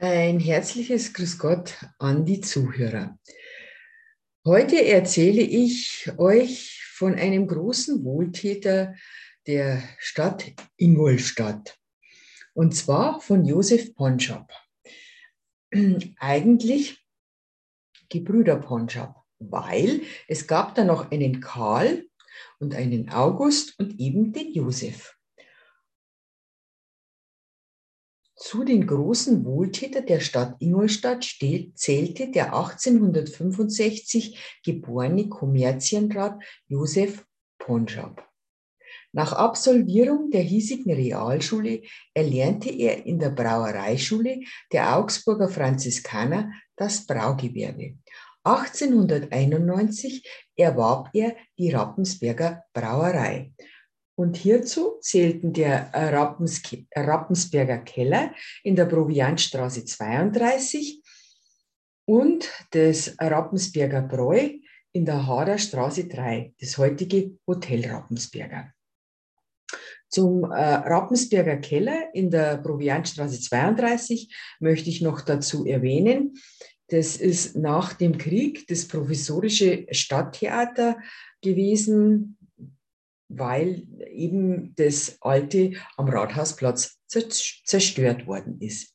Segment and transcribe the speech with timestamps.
[0.00, 3.18] Ein herzliches Grüß Gott an die Zuhörer.
[4.46, 8.94] Heute erzähle ich euch von einem großen Wohltäter
[9.48, 11.80] der Stadt Ingolstadt.
[12.54, 14.52] Und zwar von Josef Ponschab.
[16.20, 17.04] Eigentlich
[18.08, 22.06] Gebrüder Ponschab, weil es gab da noch einen Karl
[22.60, 25.17] und einen August und eben den Josef.
[28.38, 31.26] Zu den großen Wohltätern der Stadt Ingolstadt
[31.74, 37.26] zählte der 1865 geborene Kommerzienrat Josef
[37.58, 38.24] Ponschab.
[39.12, 41.82] Nach Absolvierung der hiesigen Realschule
[42.14, 44.40] erlernte er in der Brauereischule
[44.72, 47.96] der Augsburger Franziskaner das Braugewerbe.
[48.44, 50.24] 1891
[50.54, 53.52] erwarb er die Rappensberger Brauerei.
[54.18, 56.60] Und hierzu zählten der Rappens
[56.92, 61.04] Rappensberger Keller in der Proviantstraße 32
[62.04, 64.58] und das Rappensberger Bräu
[64.90, 68.72] in der Haderstraße 3, das heutige Hotel Rappensberger.
[70.08, 76.34] Zum äh, Rappensberger Keller in der Proviantstraße 32 möchte ich noch dazu erwähnen,
[76.88, 80.96] das ist nach dem Krieg das provisorische Stadttheater
[81.40, 82.37] gewesen,
[83.28, 88.94] weil eben das alte am Rathausplatz zerstört worden ist.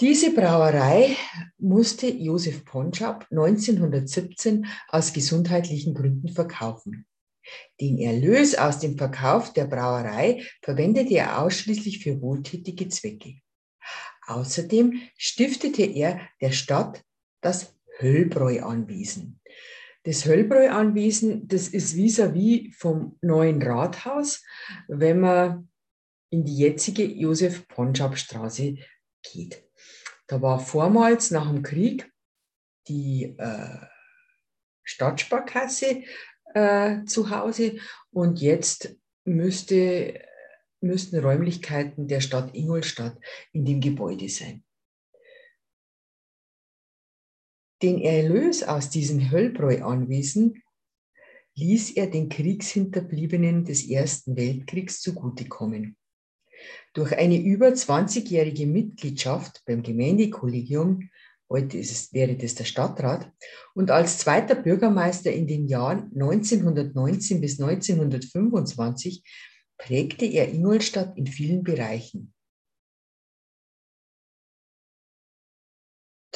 [0.00, 1.14] Diese Brauerei
[1.58, 7.06] musste Josef Ponschab 1917 aus gesundheitlichen Gründen verkaufen.
[7.80, 13.40] Den Erlös aus dem Verkauf der Brauerei verwendete er ausschließlich für wohltätige Zwecke.
[14.26, 17.04] Außerdem stiftete er der Stadt
[17.42, 19.40] das Höllbräu-Anwesen.
[20.04, 24.42] Das Höllbräu-Anwesen, das ist vis-à-vis -vis vom neuen Rathaus,
[24.88, 25.68] wenn man
[26.30, 28.76] in die jetzige Josef Ponschab Straße
[29.22, 29.64] geht.
[30.26, 32.10] Da war vormals nach dem Krieg
[32.88, 33.86] die äh,
[34.84, 36.04] Stadtsparkasse
[36.54, 37.78] äh, zu Hause
[38.10, 40.20] und jetzt müsste,
[40.80, 43.18] müssten Räumlichkeiten der Stadt Ingolstadt
[43.52, 44.64] in dem Gebäude sein.
[47.82, 50.62] Den Erlös aus diesen Höllbräu-Anwesen
[51.54, 55.96] ließ er den Kriegshinterbliebenen des Ersten Weltkriegs zugutekommen.
[56.92, 61.08] Durch eine über 20-jährige Mitgliedschaft beim Gemeindekollegium,
[61.48, 63.32] heute es, wäre das der Stadtrat,
[63.74, 69.24] und als zweiter Bürgermeister in den Jahren 1919 bis 1925
[69.78, 72.34] prägte er Ingolstadt in vielen Bereichen.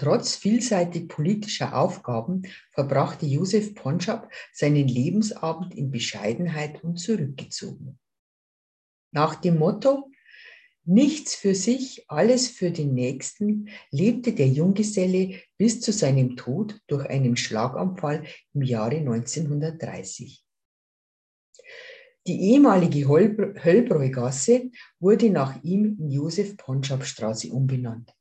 [0.00, 7.98] Trotz vielseitig politischer Aufgaben verbrachte Josef Ponschab seinen Lebensabend in Bescheidenheit und zurückgezogen.
[9.12, 10.10] Nach dem Motto
[10.84, 17.04] Nichts für sich, alles für den Nächsten lebte der Junggeselle bis zu seinem Tod durch
[17.04, 18.24] einen Schlaganfall
[18.54, 20.42] im Jahre 1930.
[22.26, 28.14] Die ehemalige Höllbräugasse wurde nach ihm in Josef Ponschab Straße umbenannt.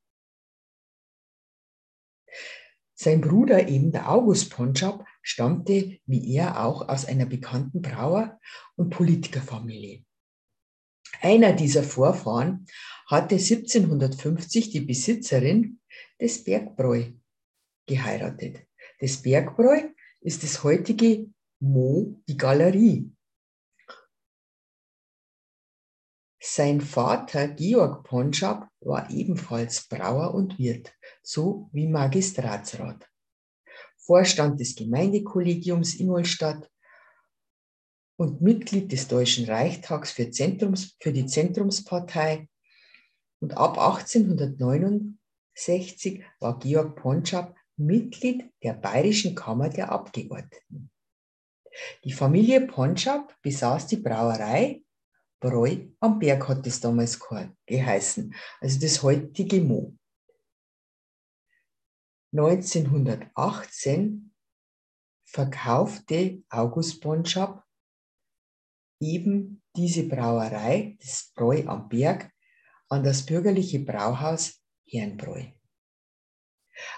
[3.02, 8.38] Sein Bruder eben der August Ponschab stammte wie er auch aus einer bekannten Brauer-
[8.76, 10.04] und Politikerfamilie.
[11.22, 12.66] Einer dieser Vorfahren
[13.08, 15.80] hatte 1750 die Besitzerin
[16.20, 17.14] des Bergbräu
[17.88, 18.68] geheiratet.
[19.00, 19.82] Das Bergbräu
[20.20, 21.28] ist das heutige
[21.62, 23.10] Mo, die Galerie.
[26.42, 33.10] Sein Vater Georg Ponschab war ebenfalls Brauer und Wirt so wie Magistratsrat.
[33.98, 36.72] Vorstand des Gemeindekollegiums Ingolstadt
[38.18, 42.48] und Mitglied des Deutschen Reichstags für, Zentrums, für die Zentrumspartei.
[43.42, 50.90] Und ab 1869 war Georg Ponschab Mitglied der Bayerischen Kammer der Abgeordneten.
[52.04, 54.84] Die Familie Ponschab besaß die Brauerei
[55.40, 57.20] Bräu am Berg hat es damals
[57.66, 59.96] geheißen, also das heutige Mo.
[62.34, 64.34] 1918
[65.26, 67.66] verkaufte August Bonschab
[69.00, 72.32] eben diese Brauerei, das Bräu am Berg,
[72.90, 75.46] an das bürgerliche Brauhaus Herrenbräu.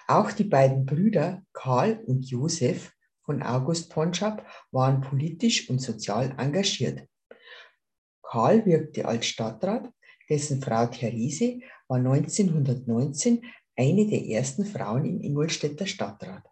[0.08, 7.08] Auch die beiden Brüder Karl und Josef von August Ponschab waren politisch und sozial engagiert.
[8.32, 9.92] Karl wirkte als Stadtrat,
[10.30, 13.44] dessen Frau Therese war 1919
[13.76, 16.50] eine der ersten Frauen im Ingolstädter Stadtrat.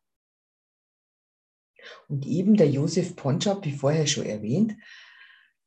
[2.10, 4.76] Und eben der Josef Ponschab, wie vorher schon erwähnt,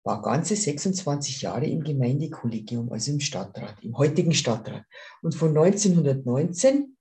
[0.05, 4.85] war ganze 26 Jahre im Gemeindekollegium, also im Stadtrat, im heutigen Stadtrat.
[5.23, 6.94] Und von 1919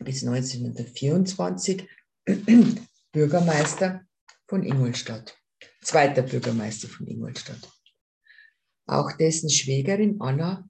[0.00, 1.88] bis 1924
[3.12, 4.04] Bürgermeister
[4.48, 5.38] von Ingolstadt,
[5.80, 7.70] zweiter Bürgermeister von Ingolstadt.
[8.86, 10.68] Auch dessen Schwägerin Anna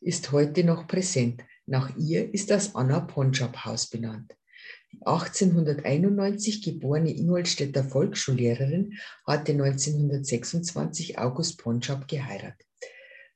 [0.00, 1.42] ist heute noch präsent.
[1.66, 4.36] Nach ihr ist das Anna Ponschab Haus benannt.
[4.92, 8.94] Die 1891 geborene Ingolstädter Volksschullehrerin
[9.26, 12.66] hatte 1926 August Ponschab geheiratet,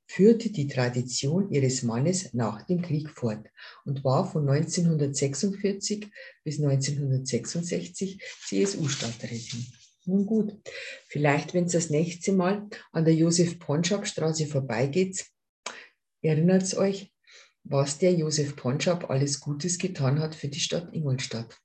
[0.06, 3.46] führte die Tradition ihres Mannes nach dem Krieg fort
[3.84, 6.10] und war von 1946
[6.44, 9.66] bis 1966 CSU-Stadträtin.
[10.04, 10.60] Nun gut,
[11.06, 15.25] vielleicht, wenn es das nächste Mal an der Josef-Ponschab-Straße vorbeigeht,
[16.22, 17.12] erinnert es euch,
[17.64, 21.56] was der Josef Ponschab alles Gutes getan hat für die Stadt Ingolstadt.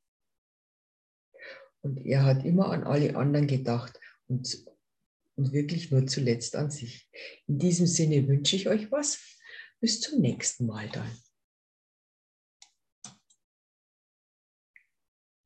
[1.81, 4.65] Und er hat immer an alle anderen gedacht und,
[5.35, 7.09] und wirklich nur zuletzt an sich.
[7.47, 9.19] In diesem Sinne wünsche ich euch was.
[9.79, 11.09] Bis zum nächsten Mal dann.